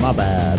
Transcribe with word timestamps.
My 0.00 0.12
bad. 0.12 0.58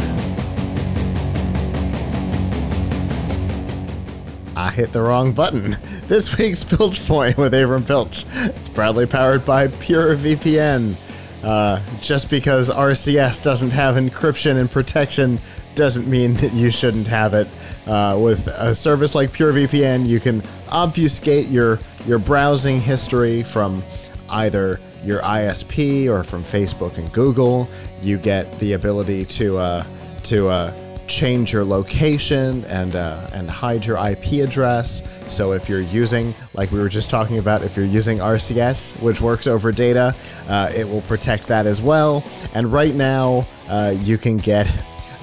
I 4.55 4.69
hit 4.69 4.93
the 4.93 5.01
wrong 5.01 5.33
button. 5.33 5.77
This 6.07 6.37
week's 6.37 6.63
Piltch 6.63 7.05
Point 7.07 7.37
with 7.37 7.53
Avram 7.53 7.85
Piltch. 7.85 8.25
It's 8.35 8.69
proudly 8.69 9.07
powered 9.07 9.43
by 9.43 9.67
PureVPN. 9.67 10.95
Uh, 11.43 11.81
just 12.01 12.29
because 12.29 12.69
RCS 12.69 13.41
doesn't 13.41 13.71
have 13.71 13.95
encryption 13.95 14.59
and 14.59 14.69
protection 14.69 15.39
doesn't 15.73 16.07
mean 16.07 16.35
that 16.35 16.53
you 16.53 16.69
shouldn't 16.69 17.07
have 17.07 17.33
it. 17.33 17.47
Uh, 17.87 18.19
with 18.21 18.45
a 18.45 18.75
service 18.75 19.15
like 19.15 19.31
PureVPN, 19.31 20.05
you 20.05 20.19
can 20.19 20.43
obfuscate 20.69 21.47
your 21.47 21.79
your 22.05 22.19
browsing 22.19 22.79
history 22.79 23.41
from 23.41 23.83
either 24.29 24.79
your 25.03 25.21
ISP 25.21 26.07
or 26.09 26.23
from 26.23 26.43
Facebook 26.43 26.97
and 26.97 27.11
Google. 27.11 27.69
You 28.01 28.17
get 28.17 28.59
the 28.59 28.73
ability 28.73 29.25
to 29.25 29.57
uh, 29.57 29.85
to 30.23 30.47
uh, 30.47 30.73
change 31.07 31.51
your 31.51 31.65
location 31.65 32.63
and 32.65 32.95
uh, 32.95 33.27
and 33.33 33.49
hide 33.49 33.85
your 33.85 33.97
IP 33.97 34.43
address. 34.47 35.01
So 35.27 35.53
if 35.53 35.69
you're 35.69 35.81
using, 35.81 36.33
like 36.53 36.71
we 36.71 36.79
were 36.79 36.89
just 36.89 37.09
talking 37.09 37.37
about, 37.37 37.61
if 37.63 37.77
you're 37.77 37.85
using 37.85 38.17
RCS, 38.17 39.01
which 39.01 39.21
works 39.21 39.47
over 39.47 39.71
data, 39.71 40.15
uh, 40.47 40.71
it 40.75 40.87
will 40.87 41.01
protect 41.01 41.47
that 41.47 41.65
as 41.65 41.81
well. 41.81 42.23
And 42.53 42.67
right 42.67 42.95
now, 42.95 43.45
uh, 43.69 43.95
you 43.99 44.17
can 44.17 44.37
get 44.37 44.69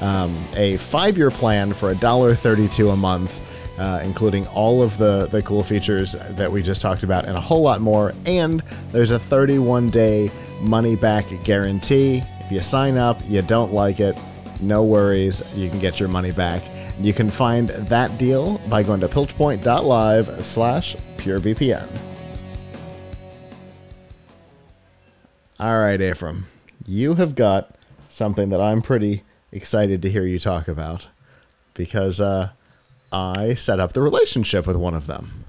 um, 0.01 0.35
a 0.55 0.77
five-year 0.79 1.31
plan 1.31 1.73
for 1.73 1.95
$1.32 1.95 2.93
a 2.93 2.97
month. 2.97 3.41
Uh, 3.79 4.01
including 4.03 4.45
all 4.49 4.83
of 4.83 4.99
the, 4.99 5.29
the 5.29 5.41
cool 5.43 5.63
features 5.63 6.17
that 6.31 6.51
we 6.51 6.63
just 6.63 6.83
talked 6.83 7.05
about 7.05 7.27
and 7.27 7.37
a 7.37 7.41
whole 7.41 7.63
lot 7.63 7.81
more. 7.81 8.13
And 8.27 8.61
there's 8.91 9.13
a 9.13 9.21
31 9.21 9.91
day 9.91 10.33
money 10.61 10.97
back 10.97 11.27
guarantee. 11.45 12.23
If 12.41 12.51
you 12.51 12.61
sign 12.61 12.97
up, 12.97 13.23
you 13.29 13.41
don't 13.43 13.73
like 13.73 14.01
it, 14.01 14.19
no 14.61 14.83
worries, 14.83 15.45
you 15.55 15.71
can 15.71 15.79
get 15.79 16.01
your 16.01 16.09
money 16.09 16.33
back. 16.33 16.63
You 17.01 17.13
can 17.13 17.31
find 17.31 17.69
that 17.69 18.19
deal 18.19 18.59
by 18.69 18.83
going 18.83 18.99
to 19.01 19.09
piltchpoint.live 19.09 20.45
slash 20.45 20.97
purevpn. 21.17 21.89
All 25.61 25.79
right, 25.79 26.01
Ephraim, 26.01 26.47
you 26.87 27.15
have 27.15 27.35
got 27.35 27.77
something 28.09 28.49
that 28.51 28.61
I'm 28.61 28.83
pretty 28.83 29.23
excited 29.53 30.03
to 30.03 30.11
hear 30.11 30.25
you 30.25 30.39
talk 30.39 30.69
about 30.69 31.07
because 31.75 32.21
uh, 32.21 32.51
I 33.13 33.55
set 33.55 33.81
up 33.81 33.93
the 33.93 34.03
relationship 34.03 34.67
with 34.67 34.77
one 34.77 34.95
of 34.95 35.07
them. 35.07 35.45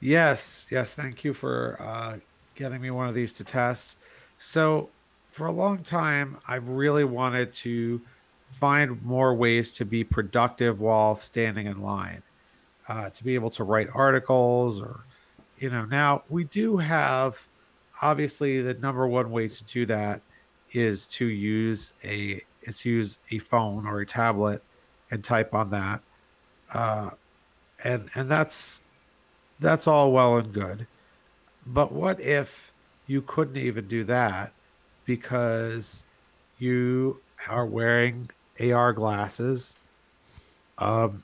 Yes, 0.00 0.66
yes. 0.70 0.94
Thank 0.94 1.24
you 1.24 1.34
for 1.34 1.76
uh, 1.80 2.16
getting 2.54 2.80
me 2.80 2.90
one 2.90 3.08
of 3.08 3.14
these 3.14 3.32
to 3.34 3.44
test. 3.44 3.96
So, 4.38 4.88
for 5.30 5.46
a 5.46 5.52
long 5.52 5.82
time, 5.82 6.38
I've 6.48 6.68
really 6.68 7.04
wanted 7.04 7.52
to 7.52 8.00
find 8.50 9.00
more 9.02 9.34
ways 9.34 9.74
to 9.74 9.84
be 9.84 10.02
productive 10.02 10.80
while 10.80 11.14
standing 11.14 11.66
in 11.66 11.82
line, 11.82 12.22
uh, 12.88 13.10
to 13.10 13.24
be 13.24 13.34
able 13.34 13.50
to 13.50 13.64
write 13.64 13.88
articles 13.94 14.80
or, 14.80 15.04
you 15.58 15.70
know, 15.70 15.84
now 15.84 16.22
we 16.28 16.44
do 16.44 16.76
have 16.76 17.46
obviously 18.02 18.60
the 18.60 18.74
number 18.74 19.06
one 19.06 19.30
way 19.30 19.46
to 19.46 19.64
do 19.64 19.86
that 19.86 20.20
is 20.72 21.06
to 21.06 21.26
use 21.26 21.92
a 22.04 22.40
is 22.62 22.84
use 22.84 23.18
a 23.30 23.38
phone 23.38 23.86
or 23.86 24.00
a 24.00 24.06
tablet 24.06 24.62
and 25.10 25.22
type 25.22 25.54
on 25.54 25.70
that 25.70 26.00
uh, 26.72 27.10
and 27.84 28.08
and 28.14 28.30
that's 28.30 28.82
that's 29.58 29.86
all 29.86 30.12
well 30.12 30.36
and 30.36 30.52
good. 30.52 30.86
But 31.66 31.92
what 31.92 32.20
if 32.20 32.72
you 33.06 33.22
couldn't 33.22 33.56
even 33.56 33.88
do 33.88 34.04
that 34.04 34.52
because 35.04 36.04
you 36.58 37.20
are 37.48 37.66
wearing 37.66 38.30
AR 38.60 38.92
glasses? 38.92 39.76
Um 40.78 41.22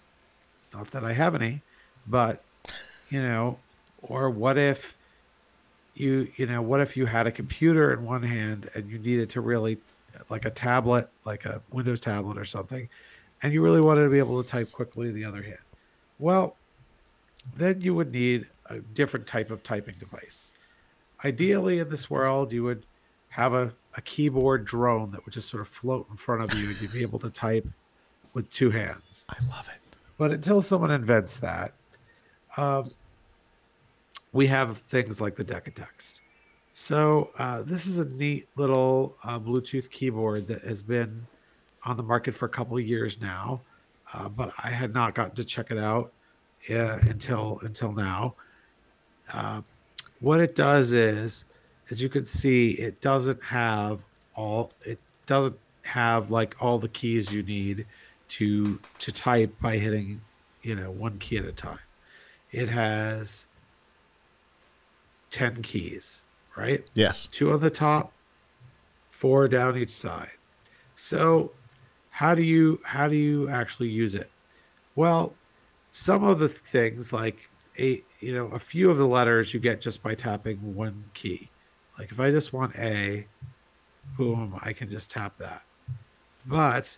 not 0.75 0.91
that 0.91 1.05
I 1.05 1.13
have 1.13 1.35
any 1.35 1.63
but 2.07 2.43
you 3.11 3.23
know 3.23 3.59
or 4.03 4.31
what 4.31 4.59
if 4.59 4.97
you 5.95 6.29
you 6.37 6.47
know 6.47 6.61
what 6.61 6.81
if 6.81 6.97
you 6.97 7.07
had 7.07 7.27
a 7.27 7.33
computer 7.33 7.93
in 7.93 8.05
one 8.05 8.23
hand 8.23 8.69
and 8.75 8.91
you 8.91 8.99
needed 8.99 9.31
to 9.31 9.41
really 9.41 9.79
like 10.29 10.45
a 10.45 10.51
tablet 10.51 11.09
like 11.25 11.45
a 11.45 11.61
windows 11.73 12.01
tablet 12.01 12.37
or 12.37 12.45
something 12.45 12.89
and 13.43 13.53
you 13.53 13.63
really 13.63 13.81
wanted 13.81 14.05
to 14.05 14.11
be 14.11 14.19
able 14.19 14.43
to 14.43 14.49
type 14.49 14.71
quickly 14.73 15.11
the 15.11 15.25
other 15.25 15.43
hand 15.43 15.59
well 16.19 16.57
then 17.57 17.81
you 17.81 17.95
would 17.95 18.13
need 18.13 18.47
a 18.67 18.79
different 18.79 19.27
type 19.27 19.51
of 19.51 19.63
typing 19.63 19.95
device 19.99 20.53
ideally 21.25 21.79
in 21.79 21.89
this 21.89 22.11
world 22.11 22.53
you 22.53 22.63
would 22.63 22.85
have 23.29 23.53
a, 23.53 23.73
a 23.97 24.01
keyboard 24.03 24.65
drone 24.65 25.11
that 25.11 25.25
would 25.25 25.35
just 25.35 25.49
sort 25.51 25.61
of 25.61 25.69
float 25.69 26.07
in 26.11 26.17
front 26.17 26.43
of 26.43 26.59
you 26.59 26.69
and 26.69 26.81
you'd 26.81 26.93
be 26.93 27.03
able 27.03 27.19
to 27.19 27.31
type 27.31 27.67
with 28.35 28.49
two 28.51 28.71
hands 28.71 29.27
I 29.29 29.37
love 29.51 29.69
it. 29.69 29.81
but 30.19 30.31
until 30.33 30.63
someone 30.63 30.91
invents 30.91 31.37
that, 31.39 31.75
um, 32.57 32.91
we 34.33 34.47
have 34.47 34.79
things 34.79 35.21
like 35.21 35.35
the 35.35 35.45
DecaTxt. 35.45 36.21
So 36.75 37.31
uh, 37.39 37.63
this 37.63 37.87
is 37.87 37.99
a 37.99 38.09
neat 38.09 38.49
little 38.57 39.17
uh, 39.25 39.39
Bluetooth 39.39 39.91
keyboard 39.91 40.47
that 40.49 40.63
has 40.63 40.83
been 40.83 41.27
on 41.87 41.97
the 41.97 42.03
market 42.03 42.35
for 42.35 42.47
a 42.47 42.49
couple 42.49 42.77
of 42.77 42.85
years 42.85 43.21
now, 43.21 43.61
uh, 44.13 44.29
but 44.29 44.53
I 44.63 44.71
had 44.71 44.93
not 44.93 45.15
gotten 45.15 45.35
to 45.37 45.45
check 45.45 45.71
it 45.71 45.79
out 45.79 46.13
uh, 46.69 46.99
until 47.09 47.61
until 47.63 47.93
now. 47.93 48.35
Uh, 49.33 49.63
what 50.21 50.41
it 50.41 50.55
does 50.55 50.93
is, 50.93 51.47
as 51.91 52.03
you 52.03 52.09
can 52.09 52.25
see, 52.27 52.73
it 52.73 53.01
doesn't 53.01 53.43
have 53.43 54.03
all. 54.35 54.73
It 54.85 54.99
doesn't 55.27 55.59
have 55.83 56.31
like 56.31 56.57
all 56.61 56.79
the 56.79 56.89
keys 56.89 57.33
you 57.33 57.43
need 57.45 57.87
to 58.29 58.81
to 58.99 59.13
type 59.13 59.55
by 59.61 59.79
hitting, 59.79 60.21
you 60.63 60.75
know, 60.75 60.91
one 60.91 61.19
key 61.19 61.39
at 61.39 61.45
a 61.45 61.53
time. 61.53 61.79
It 62.51 62.69
has 62.69 63.47
ten 65.31 65.63
keys, 65.63 66.25
right? 66.57 66.85
Yes. 66.95 67.27
two 67.27 67.53
on 67.53 67.61
the 67.61 67.71
top, 67.71 68.13
four 69.11 69.47
down 69.47 69.77
each 69.77 69.91
side. 69.91 70.31
So, 70.97 71.53
how 72.17 72.35
do 72.35 72.43
you 72.43 72.81
how 72.83 73.07
do 73.07 73.15
you 73.15 73.47
actually 73.51 73.91
use 73.91 74.15
it? 74.15 74.31
Well, 74.95 75.35
some 75.91 76.25
of 76.25 76.39
the 76.39 76.49
things 76.49 77.13
like 77.13 77.51
a 77.79 78.03
you 78.21 78.33
know 78.33 78.47
a 78.55 78.59
few 78.59 78.91
of 78.91 78.97
the 78.97 79.07
letters 79.07 79.53
you 79.53 79.61
get 79.61 79.83
just 79.83 80.03
by 80.03 80.15
tapping 80.15 80.57
one 80.75 81.05
key. 81.13 81.51
Like 81.99 82.11
if 82.11 82.19
I 82.19 82.31
just 82.31 82.55
want 82.55 82.75
A, 82.77 83.27
boom, 84.17 84.59
I 84.63 84.73
can 84.73 84.89
just 84.89 85.11
tap 85.11 85.37
that. 85.37 85.63
But 86.47 86.97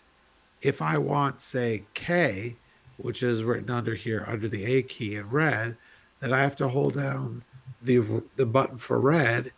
if 0.62 0.80
I 0.80 0.96
want 0.98 1.40
say 1.40 1.82
K, 1.94 2.54
which 2.98 3.24
is 3.24 3.42
written 3.42 3.72
under 3.72 3.96
here 3.96 4.24
under 4.28 4.48
the 4.48 4.64
A 4.76 4.82
key 4.82 5.16
in 5.16 5.28
red, 5.30 5.76
then 6.20 6.32
I 6.32 6.42
have 6.42 6.54
to 6.56 6.68
hold 6.68 6.94
down 6.94 7.42
the 7.82 8.22
the 8.36 8.46
button 8.46 8.78
for 8.78 9.00
red 9.00 9.50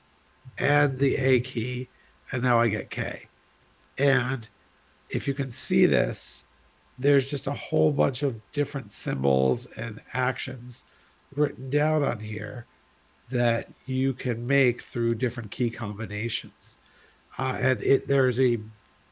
and 0.57 0.99
the 0.99 1.17
A 1.17 1.41
key, 1.41 1.91
and 2.33 2.43
now 2.43 2.59
I 2.59 2.69
get 2.69 2.89
K. 2.89 3.27
And 3.99 4.49
if 5.11 5.27
you 5.29 5.35
can 5.35 5.51
see 5.51 5.87
this, 5.87 6.45
there's 6.99 7.29
just 7.31 7.47
a 7.47 7.53
whole 7.53 7.91
bunch 7.91 8.23
of 8.23 8.41
different 8.53 8.91
symbols 8.91 9.67
and 9.77 10.01
actions 10.13 10.85
written 11.35 11.71
down 11.71 12.03
on 12.03 12.19
here 12.19 12.67
that 13.31 13.69
you 13.87 14.13
can 14.13 14.47
make 14.47 14.83
through 14.83 15.15
different 15.15 15.51
key 15.51 15.71
combinations. 15.71 16.79
Uh, 17.39 17.57
and 17.61 17.83
it 17.83 18.07
there's 18.09 18.41
a 18.41 18.59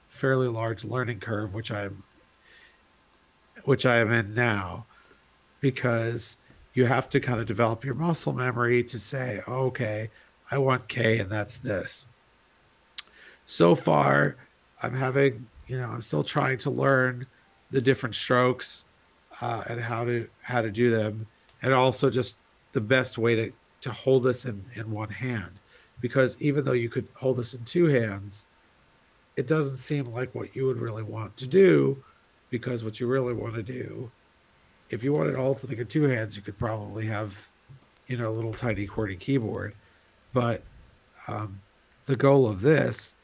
fairly 0.08 0.48
large 0.48 0.84
learning 0.84 1.20
curve, 1.20 1.54
which 1.54 1.70
I'm 1.70 2.02
which 3.64 3.86
I 3.86 3.98
am 3.98 4.12
in 4.12 4.34
now, 4.34 4.86
because 5.60 6.38
you 6.74 6.86
have 6.86 7.08
to 7.10 7.20
kind 7.20 7.40
of 7.40 7.46
develop 7.46 7.84
your 7.84 7.94
muscle 7.94 8.32
memory 8.32 8.82
to 8.84 8.98
say, 8.98 9.42
okay, 9.48 10.10
I 10.50 10.58
want 10.58 10.88
K 10.88 11.18
and 11.18 11.30
that's 11.30 11.58
this. 11.58 12.06
So 13.46 13.74
far, 13.74 14.36
I'm 14.82 14.94
having, 14.94 15.46
you 15.68 15.78
know, 15.78 15.88
I'm 15.88 16.02
still 16.02 16.24
trying 16.24 16.58
to 16.58 16.70
learn 16.70 17.26
the 17.70 17.80
different 17.80 18.14
strokes 18.14 18.84
uh, 19.40 19.62
and 19.68 19.80
how 19.80 20.04
to 20.04 20.28
how 20.42 20.62
to 20.62 20.70
do 20.70 20.90
them, 20.90 21.26
and 21.62 21.72
also 21.72 22.10
just 22.10 22.38
the 22.72 22.80
best 22.80 23.18
way 23.18 23.34
to 23.36 23.52
to 23.82 23.92
hold 23.92 24.24
this 24.24 24.46
in 24.46 24.64
in 24.74 24.90
one 24.90 25.10
hand, 25.10 25.60
because 26.00 26.36
even 26.40 26.64
though 26.64 26.72
you 26.72 26.88
could 26.88 27.06
hold 27.14 27.36
this 27.36 27.54
in 27.54 27.62
two 27.64 27.86
hands, 27.86 28.48
it 29.36 29.46
doesn't 29.46 29.76
seem 29.76 30.06
like 30.12 30.34
what 30.34 30.56
you 30.56 30.66
would 30.66 30.78
really 30.78 31.04
want 31.04 31.36
to 31.36 31.46
do, 31.46 32.02
because 32.50 32.82
what 32.82 32.98
you 32.98 33.06
really 33.06 33.34
want 33.34 33.54
to 33.54 33.62
do, 33.62 34.10
if 34.90 35.04
you 35.04 35.12
wanted 35.12 35.36
all 35.36 35.54
to 35.54 35.66
think 35.66 35.80
of 35.80 35.88
two 35.88 36.04
hands, 36.04 36.34
you 36.34 36.42
could 36.42 36.58
probably 36.58 37.06
have, 37.06 37.48
you 38.08 38.16
know, 38.16 38.30
a 38.30 38.34
little 38.34 38.54
tiny 38.54 38.86
QWERTY 38.86 39.20
keyboard, 39.20 39.74
but 40.32 40.62
um, 41.28 41.60
the 42.06 42.16
goal 42.16 42.48
of 42.48 42.62
this 42.62 43.14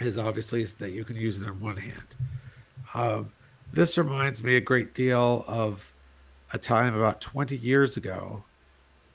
is 0.00 0.18
obviously 0.18 0.64
that 0.64 0.90
you 0.90 1.04
can 1.04 1.16
use 1.16 1.40
it 1.40 1.46
in 1.46 1.60
one 1.60 1.76
hand. 1.76 2.14
Um, 2.94 3.32
this 3.72 3.98
reminds 3.98 4.42
me 4.42 4.56
a 4.56 4.60
great 4.60 4.94
deal 4.94 5.44
of 5.46 5.92
a 6.52 6.58
time 6.58 6.94
about 6.94 7.20
20 7.20 7.56
years 7.56 7.96
ago 7.96 8.44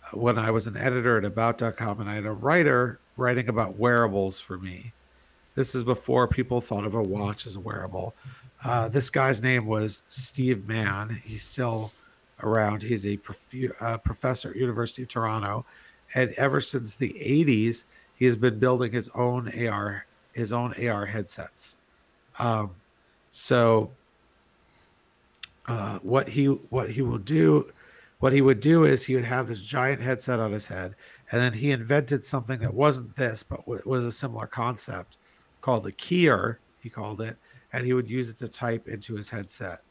uh, 0.04 0.18
when 0.18 0.38
I 0.38 0.52
was 0.52 0.68
an 0.68 0.78
editor 0.78 1.18
at 1.18 1.26
About.com 1.26 2.02
and 2.02 2.10
I 2.10 2.16
had 2.16 2.26
a 2.26 2.32
writer 2.32 3.00
writing 3.18 3.50
about 3.50 3.78
wearables 3.78 4.40
for 4.40 4.58
me 4.58 4.92
This 5.56 5.76
is 5.76 5.84
before 5.84 6.28
people 6.28 6.62
thought 6.62 6.86
of 6.86 6.94
a 6.94 7.02
watch 7.02 7.46
as 7.46 7.56
a 7.56 7.60
wearable. 7.60 8.16
Uh, 8.64 8.88
this 8.90 9.10
guy's 9.10 9.42
name 9.42 9.66
was 9.66 10.04
Steve 10.08 10.68
Mann. 10.68 11.22
He's 11.24 11.44
still 11.44 11.92
around. 12.44 12.82
He's 12.82 13.06
a 13.06 13.18
prof- 13.18 13.72
uh, 13.82 13.98
professor 13.98 14.52
at 14.52 14.56
University 14.56 15.04
of 15.04 15.10
Toronto, 15.10 15.66
and 16.16 16.32
ever 16.34 16.62
since 16.62 16.96
the 16.96 17.10
80s, 17.10 17.86
he 18.16 18.26
has 18.26 18.36
been 18.36 18.60
building 18.60 18.92
his 18.92 19.10
own 19.16 19.52
AR 19.68 20.06
his 20.34 20.54
own 20.54 20.74
AR 20.88 21.06
headsets. 21.06 21.78
Um, 22.38 22.72
so 23.32 23.92
uh, 25.68 26.00
what 26.00 26.28
he 26.28 26.46
what 26.46 26.90
he 26.90 27.02
will 27.02 27.20
do 27.20 27.72
what 28.20 28.34
he 28.34 28.42
would 28.42 28.60
do 28.60 28.86
is 28.86 29.04
he 29.04 29.16
would 29.16 29.24
have 29.24 29.48
this 29.48 29.62
giant 29.62 30.02
headset 30.02 30.40
on 30.40 30.52
his 30.52 30.68
head 30.68 30.96
and 31.32 31.40
then 31.40 31.54
he 31.54 31.72
invented 31.72 32.26
something 32.26 32.60
that 32.60 32.74
wasn't 32.74 33.16
this 33.16 33.44
but 33.44 33.60
w- 33.60 33.82
was 33.86 34.04
a 34.04 34.12
similar 34.12 34.48
concept 34.48 35.20
called 35.62 35.84
the 35.84 35.92
keyer 35.92 36.58
he 36.80 36.90
called 36.90 37.22
it 37.22 37.38
and 37.72 37.86
he 37.86 37.94
would 37.94 38.10
use 38.10 38.30
it 38.30 38.38
to 38.40 38.48
type 38.48 38.88
into 38.88 39.16
his 39.16 39.30
headset 39.30 39.82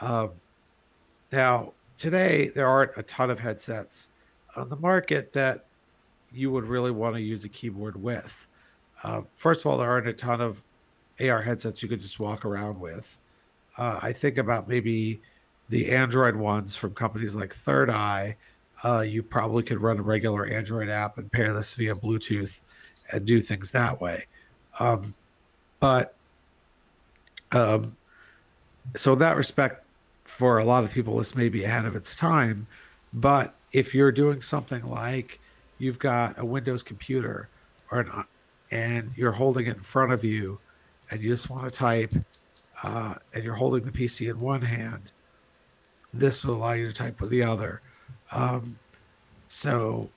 um, 0.00 0.30
now 1.32 1.72
today 1.96 2.48
there 2.54 2.68
aren't 2.68 2.92
a 2.96 3.02
ton 3.02 3.28
of 3.28 3.38
headsets 3.38 4.10
on 4.54 4.68
the 4.68 4.76
market 4.76 5.32
that 5.32 5.66
you 6.32 6.52
would 6.52 6.64
really 6.64 6.92
want 6.92 7.16
to 7.16 7.20
use 7.20 7.44
a 7.44 7.48
keyboard 7.48 8.00
with 8.00 8.46
uh, 9.02 9.22
first 9.34 9.60
of 9.60 9.66
all 9.66 9.78
there 9.78 9.90
aren't 9.90 10.08
a 10.08 10.12
ton 10.12 10.40
of 10.40 10.62
ar 11.20 11.42
headsets 11.42 11.82
you 11.82 11.88
could 11.88 12.00
just 12.00 12.20
walk 12.20 12.44
around 12.44 12.78
with 12.78 13.16
uh, 13.78 13.98
i 14.02 14.12
think 14.12 14.38
about 14.38 14.68
maybe 14.68 15.20
the 15.68 15.90
Android 15.90 16.36
ones 16.36 16.76
from 16.76 16.94
companies 16.94 17.34
like 17.34 17.52
Third 17.52 17.90
Eye, 17.90 18.36
uh, 18.84 19.00
you 19.00 19.22
probably 19.22 19.62
could 19.62 19.80
run 19.80 19.98
a 19.98 20.02
regular 20.02 20.46
Android 20.46 20.88
app 20.88 21.18
and 21.18 21.30
pair 21.32 21.52
this 21.52 21.74
via 21.74 21.94
Bluetooth 21.94 22.62
and 23.12 23.24
do 23.24 23.40
things 23.40 23.70
that 23.72 24.00
way. 24.00 24.26
Um, 24.78 25.14
but 25.80 26.14
um, 27.52 27.96
so 28.94 29.14
in 29.14 29.18
that 29.20 29.36
respect, 29.36 29.84
for 30.24 30.58
a 30.58 30.64
lot 30.64 30.84
of 30.84 30.90
people, 30.90 31.16
this 31.18 31.34
may 31.34 31.48
be 31.48 31.64
ahead 31.64 31.86
of 31.86 31.96
its 31.96 32.14
time. 32.14 32.66
But 33.14 33.54
if 33.72 33.94
you're 33.94 34.12
doing 34.12 34.40
something 34.40 34.88
like 34.88 35.40
you've 35.78 35.98
got 35.98 36.38
a 36.38 36.44
Windows 36.44 36.82
computer 36.82 37.48
or 37.90 38.00
an, 38.00 38.24
and 38.70 39.12
you're 39.16 39.32
holding 39.32 39.66
it 39.66 39.76
in 39.76 39.82
front 39.82 40.12
of 40.12 40.24
you 40.24 40.58
and 41.10 41.22
you 41.22 41.28
just 41.28 41.50
want 41.50 41.64
to 41.64 41.70
type 41.70 42.12
uh, 42.82 43.14
and 43.34 43.44
you're 43.44 43.54
holding 43.54 43.84
the 43.84 43.90
PC 43.90 44.30
in 44.30 44.40
one 44.40 44.62
hand 44.62 45.12
this 46.18 46.44
will 46.44 46.56
allow 46.56 46.72
you 46.72 46.86
to 46.86 46.92
type 46.92 47.20
with 47.20 47.30
the 47.30 47.42
other. 47.42 47.80
Um, 48.32 48.78
so, 49.48 50.08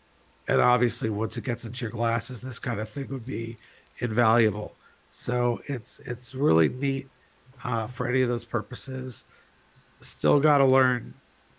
and 0.48 0.62
obviously, 0.62 1.10
once 1.10 1.38
it 1.38 1.44
gets 1.44 1.66
into 1.66 1.86
your 1.86 1.92
glasses, 1.92 2.42
this 2.42 2.60
kind 2.60 2.80
of 2.80 2.90
thing 2.90 3.07
would 3.10 3.25
be 3.25 3.57
invaluable. 4.00 4.75
So 5.10 5.62
it's 5.66 6.00
it's 6.06 6.36
really 6.36 6.69
neat 6.69 7.07
uh, 7.63 7.88
for 7.88 8.07
any 8.07 8.22
of 8.22 8.30
those 8.30 8.45
purposes. 8.45 9.25
Still 10.02 10.40
got 10.40 10.60
to 10.60 10.66
learn 10.66 11.13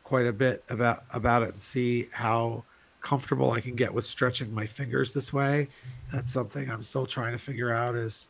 quite 0.05 0.27
a 0.27 0.33
bit 0.33 0.65
about 0.71 1.05
about 1.13 1.43
it 1.43 1.51
and 1.51 1.61
see 1.61 2.09
how 2.13 2.65
comfortable 3.01 3.53
I 3.53 3.61
can 3.61 3.75
get 3.75 3.93
with 3.93 4.07
stretching 4.07 4.53
my 4.55 4.67
fingers 4.67 5.13
this 5.13 5.33
way. 5.33 5.69
That's 6.13 6.33
something 6.33 6.71
I'm 6.71 6.83
still 6.83 7.07
trying 7.07 7.33
to 7.33 7.39
figure 7.39 7.73
out. 7.73 7.95
Is 7.95 8.29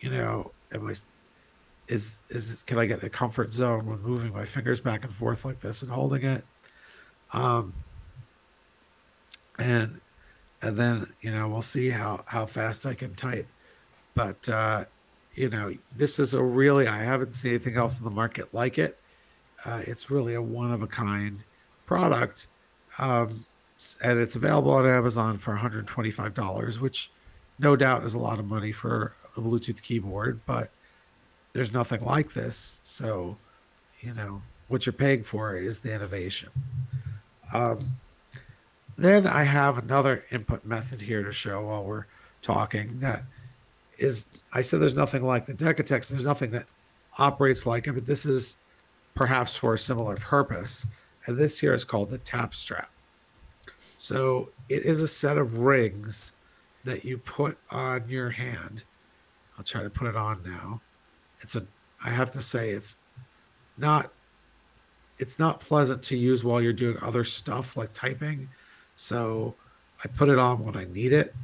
you 0.00 0.10
know, 0.10 0.52
am 0.72 0.88
I 0.88 0.94
is 1.88 2.20
is 2.28 2.62
can 2.66 2.78
I 2.78 2.86
get 2.86 3.02
a 3.02 3.08
comfort 3.08 3.52
zone 3.52 3.86
with 3.86 4.02
moving 4.02 4.32
my 4.32 4.44
fingers 4.44 4.80
back 4.80 5.04
and 5.04 5.12
forth 5.12 5.44
like 5.44 5.60
this 5.60 5.82
and 5.82 5.90
holding 5.90 6.24
it? 6.24 6.44
Um, 7.32 7.74
and 9.58 10.00
and 10.62 10.76
then 10.76 11.12
you 11.20 11.30
know 11.30 11.48
we'll 11.48 11.62
see 11.62 11.88
how 11.88 12.22
how 12.26 12.46
fast 12.46 12.86
I 12.86 12.94
can 12.94 13.14
type. 13.14 13.46
But 14.14 14.48
uh, 14.48 14.84
you 15.34 15.48
know 15.48 15.72
this 15.96 16.18
is 16.18 16.34
a 16.34 16.42
really 16.42 16.86
I 16.86 16.98
haven't 17.02 17.34
seen 17.34 17.52
anything 17.52 17.76
else 17.76 17.98
in 17.98 18.04
the 18.04 18.10
market 18.10 18.52
like 18.52 18.78
it. 18.78 18.98
Uh, 19.64 19.82
it's 19.86 20.10
really 20.10 20.34
a 20.34 20.42
one 20.42 20.72
of 20.72 20.82
a 20.82 20.86
kind 20.86 21.42
product, 21.86 22.48
um, 22.98 23.44
and 24.02 24.18
it's 24.18 24.36
available 24.36 24.72
on 24.72 24.86
Amazon 24.86 25.38
for 25.38 25.52
125 25.52 26.34
dollars, 26.34 26.80
which 26.80 27.10
no 27.58 27.76
doubt 27.76 28.04
is 28.04 28.14
a 28.14 28.18
lot 28.18 28.38
of 28.38 28.46
money 28.46 28.72
for 28.72 29.14
a 29.36 29.40
Bluetooth 29.40 29.82
keyboard, 29.82 30.40
but 30.46 30.70
there's 31.52 31.72
nothing 31.72 32.04
like 32.04 32.32
this. 32.32 32.80
So, 32.82 33.36
you 34.00 34.14
know, 34.14 34.42
what 34.68 34.86
you're 34.86 34.92
paying 34.92 35.24
for 35.24 35.56
is 35.56 35.80
the 35.80 35.94
innovation. 35.94 36.50
Um, 37.52 37.90
then 38.96 39.26
I 39.26 39.44
have 39.44 39.78
another 39.78 40.24
input 40.30 40.64
method 40.64 41.00
here 41.00 41.22
to 41.22 41.32
show 41.32 41.66
while 41.66 41.84
we're 41.84 42.06
talking 42.42 42.98
that 43.00 43.22
is, 43.98 44.26
I 44.52 44.62
said 44.62 44.80
there's 44.80 44.94
nothing 44.94 45.24
like 45.24 45.46
the 45.46 45.54
DecaTxt, 45.54 46.08
there's 46.08 46.24
nothing 46.24 46.50
that 46.52 46.66
operates 47.18 47.66
like 47.66 47.86
it, 47.86 47.92
but 47.92 48.06
this 48.06 48.26
is 48.26 48.56
perhaps 49.14 49.56
for 49.56 49.74
a 49.74 49.78
similar 49.78 50.16
purpose. 50.16 50.86
And 51.26 51.36
this 51.36 51.58
here 51.58 51.74
is 51.74 51.84
called 51.84 52.10
the 52.10 52.18
tap 52.18 52.54
strap. 52.54 52.90
So 53.98 54.48
it 54.70 54.84
is 54.84 55.02
a 55.02 55.08
set 55.08 55.36
of 55.36 55.58
rings 55.58 56.34
that 56.84 57.04
you 57.04 57.18
put 57.18 57.58
on 57.70 58.08
your 58.08 58.30
hand. 58.30 58.84
I'll 59.58 59.64
try 59.64 59.82
to 59.82 59.90
put 59.90 60.06
it 60.06 60.16
on 60.16 60.42
now 60.42 60.80
it's 61.40 61.56
a 61.56 61.66
I 62.04 62.10
have 62.10 62.30
to 62.32 62.40
say 62.40 62.70
it's 62.70 62.98
not 63.76 64.12
it's 65.18 65.38
not 65.38 65.60
pleasant 65.60 66.02
to 66.04 66.16
use 66.16 66.44
while 66.44 66.60
you're 66.62 66.72
doing 66.72 66.96
other 67.02 67.24
stuff 67.24 67.76
like 67.76 67.92
typing. 67.92 68.48
So 68.94 69.54
I 70.04 70.08
put 70.08 70.28
it 70.28 70.38
on 70.38 70.64
when 70.64 70.76
I 70.76 70.84
need 70.84 71.12
it. 71.12 71.34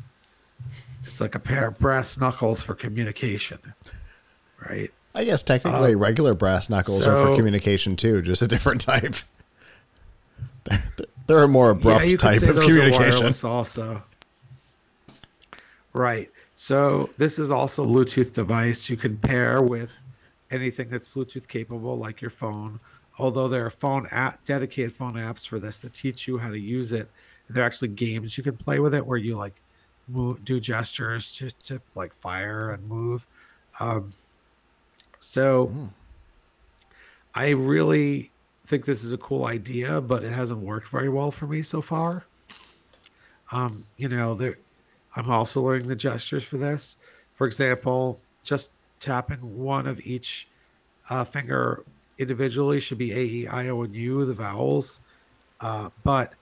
It's 1.05 1.21
like 1.21 1.35
a 1.35 1.41
pair 1.41 1.69
of 1.69 1.79
brass 1.79 2.17
knuckles 2.17 2.63
for 2.63 2.75
communication. 2.75 3.59
Right? 4.69 4.91
I 5.15 5.25
guess 5.25 5.43
technically 5.43 5.95
uh, 5.95 5.99
regular 5.99 6.35
brass 6.35 6.71
knuckles 6.71 7.05
so, 7.05 7.13
are 7.13 7.17
for 7.17 7.37
communication 7.37 7.97
too, 7.97 8.23
just 8.23 8.43
a 8.43 8.49
different 8.49 8.81
type. 8.81 9.17
They're 11.27 11.45
a 11.45 11.49
more 11.49 11.71
abrupt 11.71 12.07
yeah, 12.07 12.17
type 12.17 12.43
of 12.43 12.57
communication. 12.57 13.49
also. 13.49 14.03
Right. 15.93 16.31
So 16.55 17.09
this 17.19 17.39
is 17.39 17.51
also 17.51 17.85
a 17.85 17.87
Bluetooth 17.87 18.33
device 18.33 18.89
you 18.89 18.97
can 18.97 19.17
pair 19.17 19.63
with 19.63 19.91
anything 20.51 20.89
that's 20.89 21.09
Bluetooth 21.09 21.49
capable, 21.49 21.97
like 21.99 22.21
your 22.21 22.31
phone. 22.31 22.79
Although 23.19 23.49
there 23.49 23.65
are 23.65 23.71
phone 23.71 24.07
app, 24.11 24.45
dedicated 24.45 24.93
phone 24.93 25.15
apps 25.15 25.47
for 25.47 25.59
this 25.59 25.79
that 25.79 25.95
teach 25.95 26.27
you 26.29 26.37
how 26.37 26.51
to 26.51 26.59
use 26.59 26.93
it. 26.93 27.09
There 27.49 27.63
are 27.63 27.67
actually 27.67 27.89
games 27.89 28.37
you 28.37 28.45
can 28.45 28.57
play 28.57 28.79
with 28.81 28.95
it 28.95 29.07
where 29.07 29.19
you 29.19 29.37
like 29.37 29.55
move, 30.09 30.45
do 30.45 30.61
gestures 30.61 31.33
to, 31.37 31.51
to 31.51 31.81
like 31.95 32.13
fire 32.13 32.71
and 32.71 32.87
move. 32.89 33.27
Um, 33.81 34.13
so 35.21 35.67
mm. 35.69 35.91
I 37.35 37.51
really 37.51 38.31
think 38.67 38.85
this 38.85 39.05
is 39.05 39.13
a 39.13 39.19
cool 39.19 39.47
idea, 39.47 40.01
but 40.01 40.25
it 40.25 40.33
hasn't 40.33 40.61
worked 40.61 40.89
very 40.89 41.09
well 41.09 41.31
for 41.31 41.47
me 41.47 41.63
so 41.63 41.81
far. 41.81 42.25
Um, 43.53 43.85
you 43.97 44.09
know, 44.09 44.35
there 44.35 44.57
I'm 45.17 45.31
also 45.31 45.63
learning 45.63 45.87
the 45.87 45.95
gestures 45.97 46.45
for 46.45 46.57
this. 46.57 46.97
For 47.35 47.47
example, 47.47 48.21
just 48.43 48.73
tapping 49.01 49.39
one 49.63 49.87
of 49.87 50.01
each 50.01 50.49
uh, 51.11 51.25
finger 51.25 51.85
individually 52.19 52.81
should 52.81 52.99
be 52.99 53.13
A, 53.13 53.21
E, 53.21 53.47
I, 53.47 53.69
O, 53.69 53.83
and 53.83 53.95
U, 53.95 54.25
the 54.25 54.35
vowels. 54.35 55.01
Uh, 55.61 55.91
but 56.03 56.33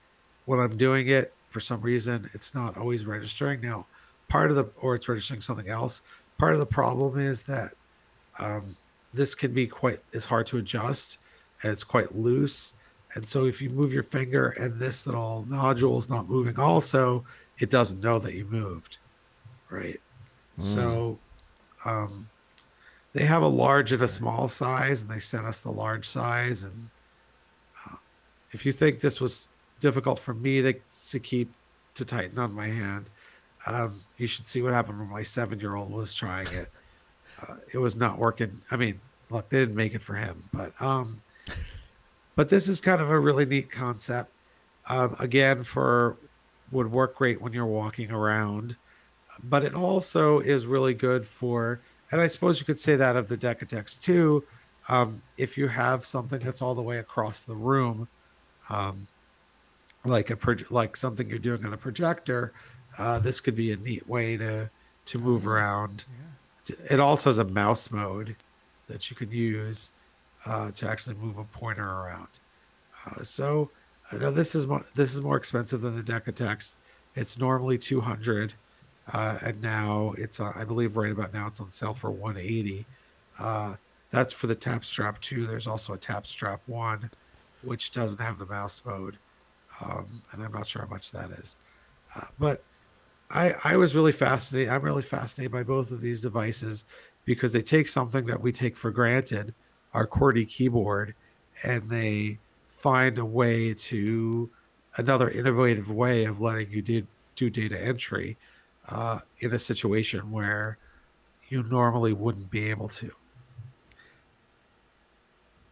when 0.45 0.59
I'm 0.59 0.77
doing 0.77 1.09
it, 1.09 1.33
for 1.49 1.59
some 1.59 1.81
reason, 1.81 2.29
it's 2.33 2.55
not 2.55 2.77
always 2.77 3.05
registering. 3.05 3.61
Now, 3.61 3.85
part 4.27 4.49
of 4.49 4.55
the, 4.55 4.65
or 4.77 4.95
it's 4.95 5.07
registering 5.07 5.41
something 5.41 5.69
else. 5.69 6.01
Part 6.39 6.53
of 6.53 6.59
the 6.59 6.65
problem 6.65 7.19
is 7.19 7.43
that 7.43 7.73
um, 8.39 8.75
this 9.13 9.35
can 9.35 9.53
be 9.53 9.67
quite, 9.67 9.99
it's 10.13 10.25
hard 10.25 10.47
to 10.47 10.57
adjust 10.57 11.19
and 11.63 11.71
it's 11.71 11.83
quite 11.83 12.15
loose. 12.15 12.73
And 13.15 13.27
so 13.27 13.45
if 13.45 13.61
you 13.61 13.69
move 13.69 13.93
your 13.93 14.03
finger 14.03 14.49
and 14.59 14.79
this 14.79 15.05
little 15.05 15.45
nodule 15.49 15.97
is 15.97 16.09
not 16.09 16.29
moving 16.29 16.59
also, 16.59 17.23
it 17.59 17.69
doesn't 17.69 18.01
know 18.01 18.19
that 18.19 18.33
you 18.33 18.45
moved, 18.45 18.97
right? 19.69 19.99
Mm. 20.59 20.63
So, 20.63 21.19
um, 21.85 22.29
they 23.13 23.25
have 23.25 23.43
a 23.43 23.47
large 23.47 23.91
and 23.91 24.01
a 24.01 24.07
small 24.07 24.47
size, 24.47 25.03
and 25.03 25.11
they 25.11 25.19
sent 25.19 25.45
us 25.45 25.59
the 25.59 25.71
large 25.71 26.05
size. 26.05 26.63
And 26.63 26.89
uh, 27.85 27.95
if 28.51 28.65
you 28.65 28.71
think 28.71 28.99
this 28.99 29.21
was 29.21 29.47
difficult 29.79 30.19
for 30.19 30.33
me 30.33 30.61
to 30.61 30.73
to 31.09 31.19
keep 31.19 31.51
to 31.93 32.03
tighten 32.03 32.39
on 32.39 32.51
my 32.53 32.67
hand, 32.67 33.09
um, 33.67 34.01
you 34.17 34.25
should 34.25 34.47
see 34.47 34.63
what 34.63 34.73
happened 34.73 34.99
when 34.99 35.09
my 35.09 35.21
seven 35.21 35.59
year 35.59 35.75
old 35.75 35.91
was 35.91 36.15
trying 36.15 36.47
it. 36.47 36.69
Uh, 37.41 37.55
it 37.71 37.77
was 37.77 37.95
not 37.95 38.17
working. 38.17 38.59
I 38.71 38.77
mean, 38.77 38.99
look, 39.29 39.47
they 39.49 39.59
didn't 39.59 39.75
make 39.75 39.93
it 39.93 40.01
for 40.01 40.15
him, 40.15 40.43
but 40.51 40.79
um, 40.81 41.21
but 42.35 42.49
this 42.49 42.67
is 42.67 42.79
kind 42.79 43.01
of 43.01 43.09
a 43.09 43.19
really 43.19 43.45
neat 43.45 43.69
concept. 43.71 44.31
Um, 44.87 45.15
again, 45.19 45.63
for 45.63 46.17
would 46.71 46.91
work 46.91 47.15
great 47.15 47.41
when 47.41 47.53
you're 47.53 47.65
walking 47.65 48.11
around, 48.11 48.75
but 49.43 49.63
it 49.63 49.75
also 49.75 50.39
is 50.39 50.65
really 50.65 50.93
good 50.93 51.25
for, 51.25 51.79
and 52.11 52.19
I 52.19 52.27
suppose 52.27 52.59
you 52.59 52.65
could 52.65 52.79
say 52.79 52.95
that 52.95 53.15
of 53.15 53.27
the 53.27 53.37
DecaTxt 53.37 54.01
too. 54.01 54.43
Um, 54.89 55.21
if 55.37 55.57
you 55.57 55.67
have 55.67 56.05
something 56.05 56.39
that's 56.39 56.61
all 56.61 56.75
the 56.75 56.81
way 56.81 56.97
across 56.97 57.43
the 57.43 57.55
room, 57.55 58.07
um, 58.69 59.07
like 60.03 60.29
a 60.29 60.35
pro- 60.35 60.55
like 60.69 60.97
something 60.97 61.29
you're 61.29 61.39
doing 61.39 61.65
on 61.65 61.73
a 61.73 61.77
projector, 61.77 62.53
uh, 62.97 63.19
this 63.19 63.39
could 63.39 63.55
be 63.55 63.71
a 63.71 63.77
neat 63.77 64.07
way 64.09 64.35
to 64.37 64.69
to 65.05 65.19
move 65.19 65.47
around. 65.47 66.05
it 66.89 66.99
also 66.99 67.29
has 67.29 67.37
a 67.39 67.45
mouse 67.45 67.91
mode 67.91 68.35
that 68.87 69.09
you 69.09 69.15
can 69.15 69.31
use 69.31 69.91
uh, 70.45 70.71
to 70.71 70.89
actually 70.89 71.15
move 71.15 71.37
a 71.37 71.43
pointer 71.45 71.87
around. 71.87 72.27
Uh, 73.05 73.23
so 73.23 73.69
I 74.11 74.17
know 74.17 74.31
this 74.31 74.55
is 74.55 74.67
more, 74.67 74.83
this 74.95 75.13
is 75.13 75.21
more 75.21 75.37
expensive 75.37 75.81
than 75.81 75.95
the 75.95 76.03
DecaTxt's. 76.03 76.77
It's 77.15 77.37
normally 77.37 77.77
200 77.77 78.53
uh, 79.11 79.37
and 79.41 79.61
now 79.61 80.13
it's 80.17 80.39
uh, 80.39 80.53
I 80.55 80.63
believe 80.63 80.95
right 80.95 81.11
about 81.11 81.33
now 81.33 81.47
it's 81.47 81.59
on 81.59 81.69
sale 81.69 81.93
for 81.93 82.11
180. 82.11 82.85
Uh, 83.39 83.75
that's 84.11 84.31
for 84.31 84.47
the 84.47 84.55
tap 84.55 84.85
strap 84.85 85.19
2. 85.21 85.45
There's 85.45 85.67
also 85.67 85.93
a 85.93 85.97
tap 85.97 86.25
strap 86.25 86.61
1 86.67 87.09
which 87.63 87.91
doesn't 87.91 88.19
have 88.19 88.37
the 88.37 88.45
mouse 88.45 88.81
mode. 88.85 89.17
Um, 89.81 90.21
and 90.31 90.43
I'm 90.43 90.51
not 90.51 90.67
sure 90.67 90.83
how 90.83 90.87
much 90.87 91.11
that 91.11 91.31
is. 91.31 91.57
Uh, 92.15 92.25
but 92.37 92.63
I, 93.31 93.55
I 93.63 93.77
was 93.77 93.95
really 93.95 94.11
fascinated. 94.11 94.71
I'm 94.71 94.83
really 94.83 95.01
fascinated 95.01 95.51
by 95.51 95.63
both 95.63 95.91
of 95.91 96.01
these 96.01 96.21
devices 96.21 96.85
because 97.25 97.51
they 97.51 97.61
take 97.61 97.87
something 97.87 98.25
that 98.27 98.39
we 98.39 98.51
take 98.51 98.77
for 98.77 98.91
granted, 98.91 99.53
our 99.93 100.07
QWERTY 100.07 100.47
keyboard, 100.47 101.13
and 101.63 101.83
they 101.89 102.37
find 102.67 103.17
a 103.17 103.25
way 103.25 103.73
to 103.73 104.49
another 104.97 105.29
innovative 105.29 105.89
way 105.89 106.25
of 106.25 106.41
letting 106.41 106.69
you 106.71 106.81
do, 106.81 107.07
do 107.35 107.49
data 107.49 107.79
entry 107.79 108.37
uh, 108.89 109.19
in 109.39 109.53
a 109.53 109.59
situation 109.59 110.31
where 110.31 110.77
you 111.49 111.63
normally 111.63 112.13
wouldn't 112.13 112.49
be 112.49 112.69
able 112.69 112.89
to. 112.89 113.11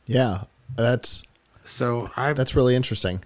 Yeah, 0.06 0.44
that's 0.76 1.24
so 1.64 2.10
I'm 2.16 2.36
that's 2.36 2.56
really 2.56 2.76
interesting. 2.76 3.24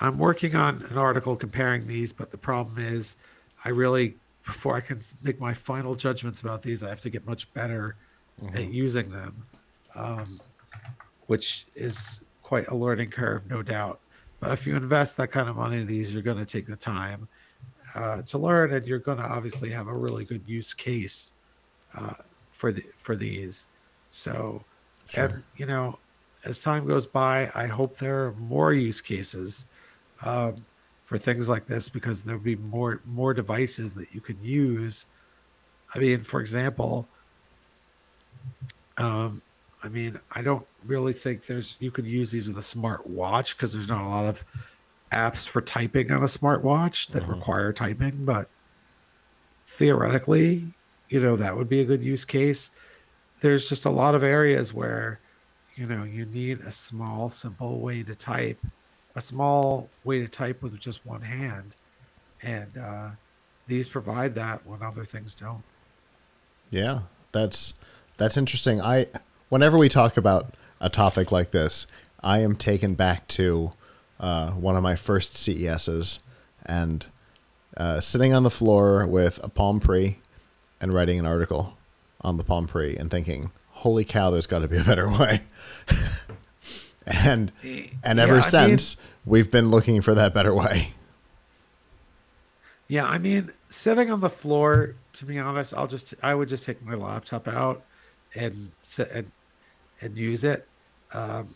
I'm 0.00 0.18
working 0.18 0.54
on 0.54 0.82
an 0.90 0.98
article 0.98 1.36
comparing 1.36 1.86
these, 1.86 2.12
but 2.12 2.30
the 2.30 2.38
problem 2.38 2.78
is, 2.78 3.16
I 3.64 3.70
really 3.70 4.16
before 4.44 4.76
I 4.76 4.80
can 4.80 5.00
make 5.22 5.40
my 5.40 5.52
final 5.52 5.94
judgments 5.94 6.40
about 6.40 6.62
these, 6.62 6.82
I 6.82 6.88
have 6.88 7.00
to 7.00 7.10
get 7.10 7.26
much 7.26 7.52
better 7.52 7.96
mm-hmm. 8.42 8.56
at 8.56 8.72
using 8.72 9.10
them, 9.10 9.44
um, 9.94 10.40
which 11.26 11.66
is 11.74 12.20
quite 12.42 12.68
a 12.68 12.74
learning 12.74 13.10
curve, 13.10 13.48
no 13.48 13.62
doubt. 13.62 14.00
But 14.40 14.52
if 14.52 14.66
you 14.66 14.76
invest 14.76 15.16
that 15.16 15.28
kind 15.28 15.48
of 15.48 15.56
money 15.56 15.80
in 15.80 15.86
these, 15.86 16.12
you're 16.12 16.22
going 16.22 16.38
to 16.38 16.44
take 16.44 16.66
the 16.66 16.76
time 16.76 17.26
uh, 17.94 18.22
to 18.22 18.38
learn, 18.38 18.72
and 18.74 18.86
you're 18.86 18.98
going 18.98 19.18
to 19.18 19.24
obviously 19.24 19.70
have 19.70 19.88
a 19.88 19.94
really 19.94 20.24
good 20.24 20.42
use 20.46 20.74
case 20.74 21.32
uh, 21.96 22.14
for 22.52 22.72
the 22.72 22.84
for 22.96 23.16
these. 23.16 23.66
So, 24.10 24.62
sure. 25.10 25.24
and 25.24 25.42
you 25.56 25.66
know, 25.66 25.98
as 26.44 26.60
time 26.60 26.86
goes 26.86 27.06
by, 27.06 27.50
I 27.54 27.66
hope 27.66 27.96
there 27.96 28.26
are 28.26 28.32
more 28.34 28.72
use 28.72 29.00
cases 29.00 29.66
um, 30.22 30.64
for 31.04 31.18
things 31.18 31.48
like 31.48 31.66
this 31.66 31.88
because 31.88 32.22
there'll 32.22 32.40
be 32.40 32.56
more 32.56 33.00
more 33.06 33.32
devices 33.32 33.94
that 33.94 34.14
you 34.14 34.20
can 34.20 34.38
use. 34.42 35.06
I 35.94 35.98
mean, 35.98 36.22
for 36.22 36.40
example, 36.40 37.08
um, 38.98 39.42
I 39.82 39.88
mean, 39.88 40.18
I 40.32 40.42
don't 40.42 40.66
really 40.84 41.12
think 41.12 41.46
there's 41.46 41.76
you 41.78 41.90
could 41.90 42.06
use 42.06 42.30
these 42.30 42.48
with 42.48 42.58
a 42.58 42.62
smart 42.62 43.06
watch 43.06 43.56
because 43.56 43.72
there's 43.72 43.88
not 43.88 44.04
a 44.04 44.08
lot 44.08 44.24
of 44.24 44.44
apps 45.12 45.46
for 45.48 45.60
typing 45.60 46.10
on 46.10 46.22
a 46.22 46.26
smartwatch 46.26 47.08
that 47.08 47.22
mm-hmm. 47.22 47.32
require 47.32 47.72
typing, 47.72 48.24
but 48.24 48.48
theoretically, 49.66 50.66
you 51.08 51.20
know, 51.20 51.36
that 51.36 51.56
would 51.56 51.68
be 51.68 51.80
a 51.80 51.84
good 51.84 52.02
use 52.02 52.24
case. 52.24 52.72
There's 53.40 53.68
just 53.68 53.84
a 53.84 53.90
lot 53.90 54.14
of 54.14 54.22
areas 54.22 54.72
where, 54.72 55.20
you 55.76 55.86
know, 55.86 56.04
you 56.04 56.24
need 56.26 56.60
a 56.60 56.72
small, 56.72 57.28
simple 57.28 57.80
way 57.80 58.02
to 58.02 58.14
type, 58.14 58.58
a 59.14 59.20
small 59.20 59.88
way 60.04 60.20
to 60.20 60.28
type 60.28 60.62
with 60.62 60.78
just 60.80 61.04
one 61.06 61.22
hand. 61.22 61.74
And 62.42 62.76
uh, 62.78 63.10
these 63.66 63.88
provide 63.88 64.34
that 64.34 64.64
when 64.66 64.82
other 64.82 65.04
things 65.04 65.34
don't. 65.34 65.62
Yeah, 66.70 67.00
that's 67.32 67.74
that's 68.16 68.36
interesting. 68.36 68.80
I 68.80 69.06
whenever 69.48 69.78
we 69.78 69.88
talk 69.88 70.16
about 70.16 70.54
a 70.80 70.88
topic 70.88 71.32
like 71.32 71.50
this, 71.50 71.86
I 72.20 72.40
am 72.40 72.56
taken 72.56 72.94
back 72.94 73.28
to 73.28 73.72
uh, 74.18 74.52
one 74.52 74.76
of 74.76 74.82
my 74.82 74.96
first 74.96 75.34
CESs 75.34 76.20
and 76.64 77.06
uh, 77.76 78.00
sitting 78.00 78.32
on 78.32 78.42
the 78.42 78.50
floor 78.50 79.06
with 79.06 79.42
a 79.42 79.48
Palm 79.48 79.80
Pre 79.80 80.18
and 80.80 80.92
writing 80.92 81.18
an 81.18 81.26
article 81.26 81.76
on 82.20 82.36
the 82.36 82.44
Palm 82.44 82.66
Pre 82.66 82.96
and 82.96 83.10
thinking, 83.10 83.50
"Holy 83.70 84.04
cow, 84.04 84.30
there's 84.30 84.46
got 84.46 84.60
to 84.60 84.68
be 84.68 84.78
a 84.78 84.84
better 84.84 85.08
way." 85.08 85.42
and 87.06 87.52
and 88.02 88.18
ever 88.18 88.42
since, 88.42 88.96
mean, 88.96 89.06
we've 89.24 89.50
been 89.50 89.70
looking 89.70 90.00
for 90.00 90.14
that 90.14 90.32
better 90.34 90.54
way. 90.54 90.92
Yeah, 92.88 93.04
I 93.06 93.18
mean, 93.18 93.52
sitting 93.68 94.10
on 94.10 94.20
the 94.20 94.30
floor. 94.30 94.94
To 95.14 95.24
be 95.24 95.38
honest, 95.38 95.72
I'll 95.74 95.86
just 95.86 96.14
I 96.22 96.34
would 96.34 96.48
just 96.48 96.64
take 96.64 96.82
my 96.82 96.94
laptop 96.94 97.48
out 97.48 97.82
and 98.36 98.70
and 98.98 99.30
and 100.00 100.16
use 100.16 100.44
it. 100.44 100.66
Um, 101.12 101.54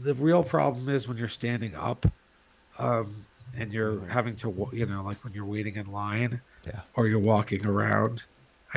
the 0.00 0.14
real 0.14 0.42
problem 0.42 0.88
is 0.88 1.06
when 1.06 1.16
you're 1.16 1.28
standing 1.28 1.74
up 1.74 2.06
um, 2.78 3.24
and 3.56 3.72
you're 3.72 4.04
having 4.06 4.36
to, 4.36 4.68
you 4.72 4.86
know, 4.86 5.02
like 5.02 5.22
when 5.24 5.32
you're 5.32 5.44
waiting 5.44 5.76
in 5.76 5.90
line 5.92 6.40
yeah. 6.66 6.80
or 6.94 7.06
you're 7.06 7.18
walking 7.18 7.66
around. 7.66 8.24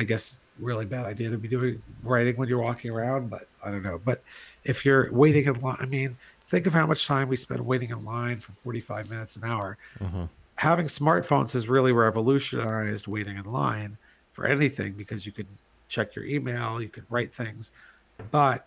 I 0.00 0.04
guess 0.04 0.38
really 0.60 0.84
bad 0.84 1.06
idea 1.06 1.30
to 1.30 1.38
be 1.38 1.48
doing 1.48 1.82
writing 2.02 2.36
when 2.36 2.48
you're 2.48 2.62
walking 2.62 2.92
around, 2.92 3.30
but 3.30 3.48
I 3.64 3.70
don't 3.70 3.82
know. 3.82 4.00
But 4.04 4.22
if 4.64 4.84
you're 4.84 5.12
waiting 5.12 5.46
in 5.46 5.60
line, 5.60 5.76
I 5.80 5.86
mean, 5.86 6.16
think 6.46 6.66
of 6.66 6.72
how 6.72 6.86
much 6.86 7.06
time 7.06 7.28
we 7.28 7.36
spend 7.36 7.64
waiting 7.64 7.90
in 7.90 8.04
line 8.04 8.38
for 8.38 8.52
45 8.52 9.10
minutes 9.10 9.36
an 9.36 9.44
hour. 9.44 9.76
Mm-hmm. 10.00 10.24
Having 10.56 10.86
smartphones 10.86 11.52
has 11.52 11.68
really 11.68 11.92
revolutionized 11.92 13.06
waiting 13.06 13.36
in 13.36 13.44
line 13.44 13.96
for 14.30 14.46
anything 14.46 14.92
because 14.92 15.26
you 15.26 15.32
can 15.32 15.46
check 15.88 16.14
your 16.14 16.24
email, 16.24 16.80
you 16.80 16.88
can 16.88 17.04
write 17.10 17.32
things. 17.32 17.72
But 18.30 18.66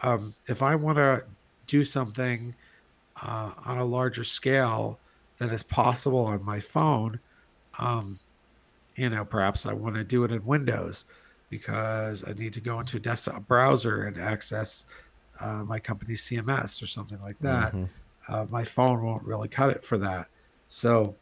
um, 0.00 0.34
if 0.48 0.62
I 0.62 0.74
want 0.74 0.98
to 0.98 1.24
do 1.66 1.84
something 1.84 2.54
uh, 3.20 3.52
on 3.64 3.78
a 3.78 3.84
larger 3.84 4.24
scale 4.24 4.98
than 5.38 5.50
is 5.50 5.62
possible 5.62 6.24
on 6.24 6.44
my 6.44 6.60
phone, 6.60 7.18
um, 7.78 8.18
you 8.96 9.08
know, 9.08 9.24
perhaps 9.24 9.66
I 9.66 9.72
want 9.72 9.94
to 9.94 10.04
do 10.04 10.24
it 10.24 10.32
in 10.32 10.44
Windows 10.44 11.06
because 11.50 12.26
I 12.26 12.32
need 12.32 12.52
to 12.54 12.60
go 12.60 12.80
into 12.80 12.96
a 12.96 13.00
desktop 13.00 13.46
browser 13.46 14.04
and 14.04 14.18
access 14.18 14.86
uh, 15.40 15.64
my 15.64 15.78
company's 15.78 16.22
CMS 16.22 16.82
or 16.82 16.86
something 16.86 17.20
like 17.22 17.38
that. 17.40 17.72
Mm-hmm. 17.72 17.84
Uh, 18.32 18.46
my 18.50 18.64
phone 18.64 19.02
won't 19.02 19.22
really 19.24 19.48
cut 19.48 19.70
it 19.70 19.84
for 19.84 19.98
that. 19.98 20.28
So, 20.68 21.14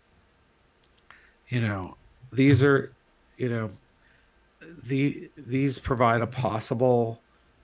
you 1.48 1.60
know, 1.60 1.96
these 2.32 2.62
are, 2.62 2.92
you 3.38 3.48
know, 3.48 3.70
the 4.84 5.30
these 5.36 5.78
provide 5.78 6.20
a 6.20 6.26
possible 6.26 7.20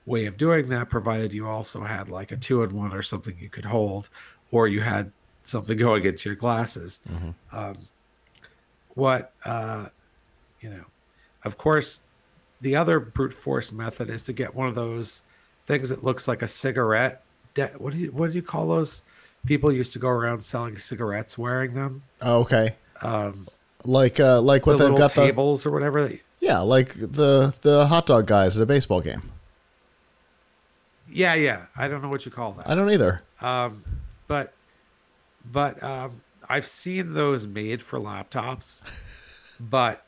way 0.06 0.26
of 0.26 0.36
doing 0.36 0.68
that, 0.68 0.88
provided 0.88 1.32
you 1.32 1.46
also 1.46 1.82
had 1.82 2.08
like 2.08 2.32
a 2.32 2.36
two 2.36 2.62
in 2.62 2.74
one 2.74 2.92
or 2.92 3.02
something 3.02 3.36
you 3.40 3.48
could 3.48 3.64
hold, 3.64 4.08
or 4.50 4.68
you 4.68 4.80
had 4.80 5.12
something 5.44 5.76
going 5.78 6.04
into 6.04 6.28
your 6.28 6.36
glasses. 6.36 7.00
Mm-hmm. 7.08 7.56
Um, 7.56 7.76
what, 8.94 9.32
uh, 9.44 9.86
you 10.60 10.70
know, 10.70 10.84
of 11.44 11.58
course, 11.58 12.00
the 12.60 12.74
other 12.74 12.98
brute 12.98 13.32
force 13.32 13.70
method 13.70 14.08
is 14.08 14.22
to 14.24 14.32
get 14.32 14.54
one 14.54 14.68
of 14.68 14.74
those 14.74 15.22
things 15.66 15.90
that 15.90 16.02
looks 16.02 16.26
like 16.26 16.42
a 16.42 16.48
cigarette. 16.48 17.22
De- 17.54 17.68
what 17.78 17.92
do 17.92 17.98
you 17.98 18.12
what 18.12 18.30
do 18.30 18.36
you 18.36 18.42
call 18.42 18.68
those? 18.68 19.02
People 19.46 19.70
used 19.70 19.92
to 19.92 19.98
go 19.98 20.08
around 20.08 20.40
selling 20.40 20.76
cigarettes 20.76 21.38
wearing 21.38 21.74
them. 21.74 22.02
Oh, 22.20 22.40
okay. 22.40 22.74
Um, 23.02 23.46
like 23.84 24.18
uh, 24.18 24.40
like 24.40 24.66
what 24.66 24.78
the 24.78 24.88
they've 24.88 24.98
got 24.98 25.12
tables 25.12 25.62
the, 25.62 25.68
or 25.68 25.72
whatever. 25.72 26.10
Yeah, 26.46 26.60
like 26.60 26.94
the 26.94 27.52
the 27.62 27.88
hot 27.88 28.06
dog 28.06 28.26
guys 28.26 28.56
at 28.56 28.62
a 28.62 28.66
baseball 28.66 29.00
game. 29.00 29.30
Yeah, 31.10 31.34
yeah. 31.34 31.66
I 31.76 31.88
don't 31.88 32.02
know 32.02 32.08
what 32.08 32.24
you 32.24 32.30
call 32.30 32.52
that. 32.52 32.68
I 32.68 32.74
don't 32.76 32.90
either. 32.90 33.22
Um, 33.40 33.82
but 34.28 34.52
but 35.50 35.82
um, 35.82 36.20
I've 36.48 36.66
seen 36.66 37.14
those 37.14 37.48
made 37.48 37.82
for 37.82 37.98
laptops. 37.98 38.84
but 39.60 40.04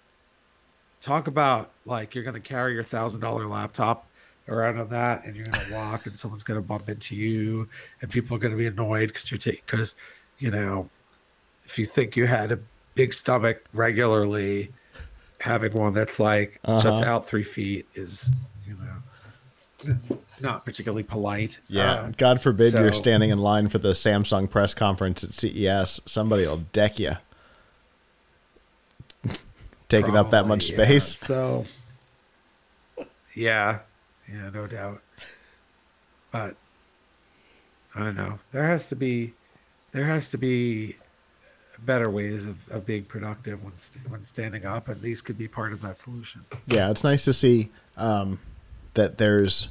talk 1.01 1.27
about 1.27 1.71
like 1.85 2.15
you're 2.15 2.25
going 2.25 2.35
to 2.35 2.41
carry 2.41 2.73
your 2.73 2.85
thousand 2.85 3.21
dollar 3.21 3.47
laptop 3.47 4.07
around 4.49 4.79
on 4.79 4.89
that, 4.91 5.25
and 5.25 5.35
you're 5.35 5.47
going 5.47 5.67
to 5.67 5.75
walk, 5.75 6.07
and 6.07 6.17
someone's 6.17 6.45
going 6.45 6.61
to 6.61 6.67
bump 6.67 6.89
into 6.89 7.17
you, 7.17 7.69
and 8.01 8.13
people 8.13 8.37
are 8.37 8.41
going 8.41 8.53
to 8.53 8.59
be 8.59 8.69
annoyed 8.69 9.09
because 9.09 9.29
you're 9.29 9.39
taking 9.39 9.63
because 9.67 9.97
you 10.39 10.53
know 10.53 10.89
if 11.65 11.81
you 11.81 11.85
think 11.85 12.17
you 12.17 12.27
had 12.27 12.53
a 12.53 12.61
big 12.95 13.13
stomach 13.13 13.65
regularly, 13.73 14.73
having 15.41 15.73
one 15.73 15.95
that's 15.95 16.19
like 16.19 16.61
uh-huh. 16.65 16.83
juts 16.83 17.03
out 17.03 17.27
three 17.27 17.43
feet 17.43 17.87
is 17.95 18.31
you 18.67 18.75
know 18.75 19.97
not 20.41 20.65
particularly 20.65 21.03
polite. 21.03 21.61
Yeah. 21.69 21.93
Uh, 21.93 22.13
God 22.17 22.41
forbid 22.41 22.73
so, 22.73 22.83
you're 22.83 22.93
standing 22.93 23.31
in 23.31 23.39
line 23.39 23.69
for 23.69 23.79
the 23.79 23.91
Samsung 23.93 24.51
press 24.51 24.75
conference 24.75 25.23
at 25.23 25.33
CES. 25.33 26.01
Somebody 26.07 26.47
will 26.47 26.65
deck 26.73 26.99
you. 26.99 27.13
Taking 29.89 30.11
probably, 30.11 30.19
up 30.19 30.31
that 30.31 30.47
much 30.47 30.65
space. 30.65 31.23
Yeah. 31.23 31.27
So, 31.27 31.65
yeah. 33.35 33.79
Yeah, 34.31 34.51
no 34.51 34.67
doubt. 34.67 35.01
But 36.33 36.57
I 37.95 38.01
don't 38.01 38.17
know. 38.17 38.39
There 38.53 38.65
has 38.65 38.89
to 38.89 38.97
be, 38.97 39.33
there 39.93 40.05
has 40.05 40.29
to 40.31 40.39
be 40.39 40.97
better 41.85 42.11
ways 42.11 42.45
of, 42.47 42.69
of 42.71 42.87
being 42.87 43.05
productive 43.05 43.63
when 43.63 43.73
when 44.09 44.25
standing 44.25 44.65
up, 44.65 44.89
and 44.89 45.01
these 45.01 45.21
could 45.21 45.39
be 45.39 45.49
part 45.49 45.73
of 45.73 45.81
that 45.83 45.97
solution. 45.97 46.45
Yeah, 46.67 46.91
it's 46.91 47.05
nice 47.05 47.25
to 47.25 47.33
see 47.33 47.71
um, 47.97 48.39
that 48.95 49.19
there's 49.19 49.71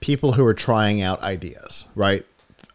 people 0.00 0.32
who 0.32 0.46
are 0.46 0.54
trying 0.54 1.02
out 1.02 1.22
ideas, 1.22 1.84
right? 1.94 2.24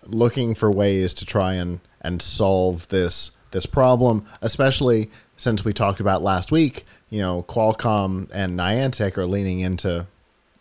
Looking 0.04 0.56
for 0.56 0.72
ways 0.72 1.14
to 1.16 1.26
try 1.26 1.54
and 1.54 1.80
and 2.02 2.22
solve 2.22 2.88
this 2.90 3.32
this 3.52 3.66
problem, 3.66 4.26
especially 4.42 5.10
since 5.38 5.66
we 5.66 5.74
talked 5.74 6.00
about 6.00 6.22
last 6.22 6.52
week. 6.52 6.86
You 7.10 7.20
know, 7.20 7.46
Qualcomm 7.48 8.30
and 8.34 8.58
Niantic 8.58 9.18
are 9.18 9.26
leaning 9.26 9.60
into 9.60 10.08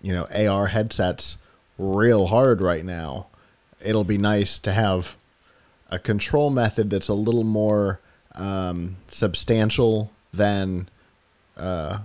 you 0.00 0.12
know 0.12 0.26
AR 0.34 0.68
headsets 0.68 1.38
real 1.78 2.26
hard 2.26 2.60
right 2.60 2.84
now. 2.84 3.26
It'll 3.84 4.04
be 4.04 4.18
nice 4.18 4.58
to 4.60 4.72
have 4.72 5.16
a 5.94 5.98
control 6.00 6.50
method 6.50 6.90
that's 6.90 7.08
a 7.08 7.14
little 7.14 7.44
more 7.44 8.00
um, 8.34 8.96
substantial 9.06 10.10
than 10.32 10.88
uh, 11.56 12.00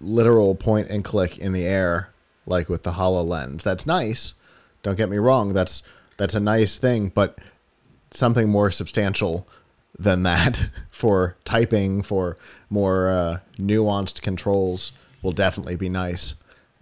literal 0.00 0.54
point 0.54 0.88
and 0.88 1.04
click 1.04 1.36
in 1.36 1.52
the 1.52 1.66
air, 1.66 2.08
like 2.46 2.70
with 2.70 2.82
the 2.82 2.92
Hololens. 2.92 3.62
That's 3.62 3.86
nice. 3.86 4.34
Don't 4.82 4.96
get 4.96 5.10
me 5.10 5.18
wrong. 5.18 5.52
That's 5.52 5.82
that's 6.16 6.34
a 6.34 6.40
nice 6.40 6.78
thing, 6.78 7.10
but 7.10 7.38
something 8.10 8.48
more 8.48 8.70
substantial 8.70 9.46
than 9.98 10.22
that 10.22 10.70
for 10.90 11.36
typing, 11.44 12.00
for 12.00 12.38
more 12.70 13.08
uh, 13.08 13.38
nuanced 13.58 14.22
controls 14.22 14.92
will 15.22 15.32
definitely 15.32 15.76
be 15.76 15.90
nice, 15.90 16.36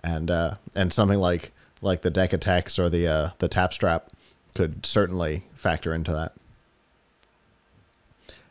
and 0.04 0.30
uh, 0.30 0.54
and 0.76 0.92
something 0.92 1.18
like 1.18 1.50
like 1.82 2.02
the 2.02 2.12
DecaTxt 2.12 2.78
or 2.78 2.88
the 2.88 3.08
uh, 3.08 3.30
the 3.38 3.48
tap 3.48 3.74
strap 3.74 4.10
could 4.54 4.86
certainly 4.86 5.44
factor 5.54 5.92
into 5.92 6.12
that. 6.12 6.32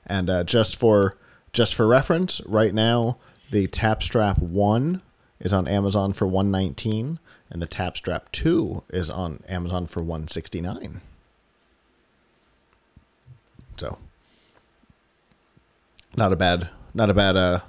And 0.06 0.30
uh, 0.30 0.44
just 0.44 0.76
for 0.76 1.18
just 1.54 1.76
for 1.76 1.88
reference, 1.88 2.42
right 2.46 2.74
now 2.74 3.18
the 3.52 3.68
Tapstrap 3.68 4.40
One 4.40 5.02
is 5.40 5.54
on 5.54 5.68
Amazon 5.68 6.14
for 6.14 6.28
one 6.28 6.52
nineteen, 6.52 7.20
and 7.50 7.62
the 7.62 7.68
Tapstrap 7.68 8.24
Two 8.32 8.84
is 8.90 9.10
on 9.10 9.42
Amazon 9.48 9.88
for 9.88 10.04
one 10.04 10.28
sixty 10.28 10.62
nine. 10.62 11.02
So, 13.78 13.98
not 16.16 16.34
a 16.34 16.36
bad 16.36 16.70
not 16.94 17.10
a 17.10 17.14
bad 17.14 17.36
uh, 17.38 17.60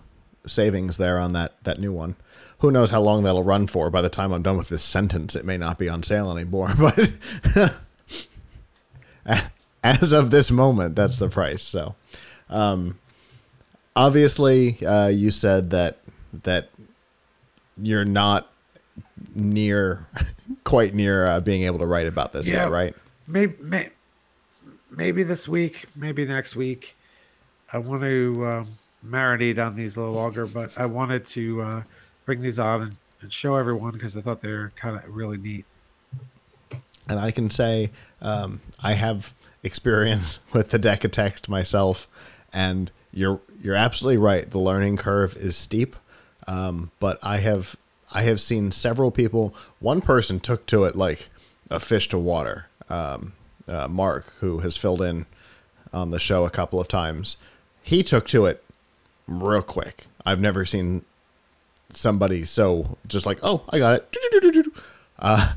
savings 0.47 0.97
there 0.97 1.19
on 1.19 1.33
that 1.35 1.55
that 1.62 1.79
new 1.79 1.93
one. 1.93 2.17
Who 2.59 2.71
knows 2.71 2.91
how 2.91 3.00
long 3.00 3.23
that'll 3.23 3.45
run 3.45 3.67
for? 3.67 3.91
By 3.91 4.00
the 4.00 4.09
time 4.09 4.33
I'm 4.33 4.43
done 4.43 4.57
with 4.57 4.69
this 4.69 4.83
sentence, 4.83 5.37
it 5.37 5.45
may 5.45 5.57
not 5.57 5.79
be 5.79 5.88
on 5.88 6.03
sale 6.03 6.31
anymore. 6.33 6.75
But 7.55 7.81
as 9.85 10.12
of 10.12 10.31
this 10.31 10.50
moment, 10.50 10.97
that's 10.97 11.19
the 11.19 11.28
price. 11.28 11.62
So, 11.62 11.95
um, 12.49 12.99
obviously, 13.97 14.85
uh, 14.85 15.09
you 15.09 15.31
said 15.31 15.71
that 15.71 15.99
that 16.43 16.71
you're 17.81 18.04
not 18.04 18.50
near, 19.35 20.07
quite 20.64 20.95
near 20.95 21.26
uh, 21.26 21.40
being 21.40 21.62
able 21.62 21.78
to 21.78 21.87
write 21.87 22.07
about 22.07 22.33
this 22.33 22.49
yeah, 22.49 22.64
yet, 22.64 22.71
right? 22.71 22.95
Maybe, 23.26 23.54
may, 23.61 23.90
maybe 24.90 25.23
this 25.23 25.49
week, 25.49 25.87
maybe 25.97 26.25
next 26.25 26.57
week. 26.57 26.97
I 27.73 27.78
want 27.78 28.02
to 28.02 28.47
um, 28.47 28.69
marinate 29.07 29.64
on 29.64 29.75
these 29.75 29.97
a 29.97 30.00
little 30.00 30.14
longer, 30.14 30.47
but 30.47 30.71
I 30.76 30.87
wanted 30.87 31.26
to 31.26 31.62
uh, 31.62 31.83
bring 32.25 32.40
these 32.40 32.59
on 32.59 32.83
and, 32.83 32.97
and 33.21 33.33
show 33.33 33.57
everyone 33.57 33.93
because 33.93 34.16
I 34.16 34.21
thought 34.21 34.40
they're 34.40 34.73
kind 34.76 34.97
of 34.97 35.02
really 35.14 35.38
neat. 35.38 35.64
And 37.08 37.18
I 37.18 37.30
can 37.30 37.50
say 37.50 37.90
um, 38.23 38.61
I 38.82 38.94
have 38.94 39.34
experience 39.62 40.40
with 40.52 40.70
the 40.70 40.78
DecaTxt 40.78 41.49
myself, 41.49 42.06
and 42.52 42.90
you're 43.12 43.40
you're 43.62 43.75
absolutely 43.75 44.18
right. 44.18 44.50
The 44.50 44.58
learning 44.58 44.96
curve 44.96 45.37
is 45.37 45.56
steep, 45.56 45.96
um, 46.46 46.90
but 47.00 47.18
I 47.23 47.38
have 47.38 47.76
I 48.12 48.23
have 48.23 48.40
seen 48.40 48.70
several 48.73 49.11
people. 49.11 49.54
One 49.80 50.00
person 50.00 50.40
took 50.40 50.67
to 50.67 50.84
it 50.84 50.97
like 50.97 51.28
a 51.71 51.80
fish 51.80 52.08
to 52.10 52.19
water. 52.19 52.67
Um, 52.88 53.32
uh, 53.67 53.88
Mark, 53.88 54.32
who 54.40 54.58
has 54.58 54.76
filled 54.76 55.00
in 55.00 55.26
on 55.93 56.10
the 56.10 56.21
show 56.21 56.45
a 56.45 56.50
couple 56.50 56.80
of 56.80 56.88
times, 56.88 57.36
he 57.82 58.02
took 58.02 58.26
to 58.28 58.47
it 58.47 58.62
real 59.26 59.62
quick. 59.62 60.06
I've 60.26 60.40
never 60.40 60.67
seen 60.67 61.04
somebody 61.90 62.45
so 62.45 62.99
just 63.06 63.26
like, 63.26 63.38
oh, 63.43 63.62
I 63.71 63.78
got 63.78 63.95
it. 64.12 64.67
Uh, 65.17 65.52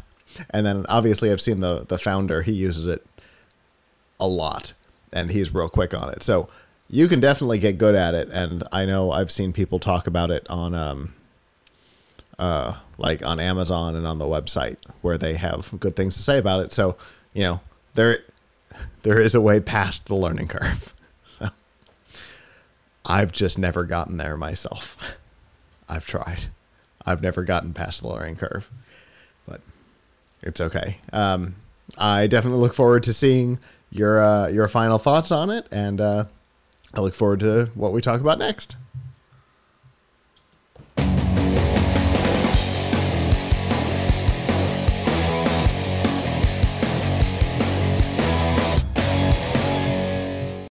and 0.50 0.66
then 0.66 0.86
obviously 0.88 1.32
I've 1.32 1.42
seen 1.42 1.60
the 1.60 1.86
the 1.86 1.98
founder. 1.98 2.42
He 2.42 2.52
uses 2.52 2.88
it 2.88 3.06
a 4.20 4.28
lot, 4.28 4.74
and 5.12 5.30
he's 5.30 5.54
real 5.54 5.70
quick 5.70 5.94
on 5.94 6.10
it. 6.10 6.24
So 6.24 6.50
you 6.90 7.08
can 7.08 7.20
definitely 7.20 7.60
get 7.60 7.78
good 7.78 7.96
at 7.96 8.14
it. 8.14 8.30
And 8.30 8.64
I 8.72 8.86
know 8.86 9.12
I've 9.12 9.32
seen 9.32 9.54
people 9.54 9.80
talk 9.80 10.08
about 10.08 10.32
it 10.32 10.50
on 10.50 10.74
um, 10.74 11.14
uh, 12.40 12.76
like 12.98 13.26
on 13.26 13.40
Amazon 13.40 13.96
and 13.96 14.08
on 14.08 14.20
the 14.20 14.26
website 14.26 14.78
where 15.02 15.18
they 15.18 15.36
have 15.36 15.74
good 15.80 15.96
things 15.96 16.16
to 16.16 16.22
say 16.22 16.38
about 16.38 16.62
it. 16.62 16.72
So 16.72 16.98
you 17.34 17.44
know 17.44 17.60
there 17.96 18.20
there 19.04 19.20
is 19.20 19.36
a 19.36 19.42
way 19.42 19.60
past 19.60 20.08
the 20.08 20.16
learning 20.16 20.48
curve. 20.48 20.94
I've 23.06 23.32
just 23.32 23.58
never 23.58 23.84
gotten 23.84 24.18
there 24.18 24.38
myself. 24.38 24.98
I've 25.90 26.06
tried. 26.06 26.46
I've 27.06 27.22
never 27.22 27.44
gotten 27.44 27.74
past 27.74 28.02
the 28.02 28.10
learning 28.10 28.36
curve, 28.36 28.70
it's 30.48 30.62
okay. 30.62 31.00
Um, 31.14 31.56
I 31.98 32.28
definitely 32.28 32.60
look 32.60 32.74
forward 32.74 33.04
to 33.04 33.14
seeing 33.14 33.60
your 33.92 34.22
uh, 34.22 34.48
your 34.48 34.68
final 34.68 34.98
thoughts 34.98 35.32
on 35.32 35.50
it, 35.50 35.68
and 35.72 36.02
uh, 36.02 36.26
I 36.94 37.02
look 37.02 37.16
forward 37.16 37.42
to 37.42 37.70
what 37.76 37.94
we 37.94 38.02
talk 38.02 38.22
about 38.22 38.40
next. 38.40 38.76